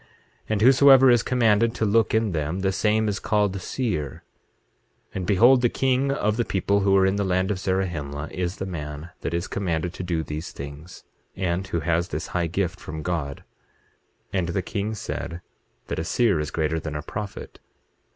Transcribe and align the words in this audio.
And 0.49 0.61
whosoever 0.63 1.11
is 1.11 1.21
commanded 1.21 1.75
to 1.75 1.85
look 1.85 2.15
in 2.15 2.31
them, 2.31 2.61
the 2.61 2.71
same 2.71 3.07
is 3.07 3.19
called 3.19 3.61
seer. 3.61 4.23
8:14 5.09 5.09
And 5.13 5.27
behold, 5.27 5.61
the 5.61 5.69
king 5.69 6.11
of 6.11 6.37
the 6.37 6.43
people 6.43 6.79
who 6.79 6.97
are 6.97 7.05
in 7.05 7.17
the 7.17 7.23
land 7.23 7.51
of 7.51 7.59
Zarahemla 7.59 8.29
is 8.31 8.55
the 8.55 8.65
man 8.65 9.11
that 9.21 9.35
is 9.35 9.45
commanded 9.47 9.93
to 9.93 10.01
do 10.01 10.23
these 10.23 10.53
things, 10.53 11.03
and 11.35 11.67
who 11.67 11.81
has 11.81 12.07
this 12.07 12.25
high 12.33 12.47
gift 12.47 12.79
from 12.79 13.03
God. 13.03 13.43
8:15 14.33 14.39
And 14.39 14.47
the 14.47 14.61
king 14.63 14.95
said 14.95 15.41
that 15.85 15.99
a 15.99 16.03
seer 16.03 16.39
is 16.39 16.49
greater 16.49 16.79
than 16.79 16.95
a 16.95 17.03
prophet. 17.03 17.59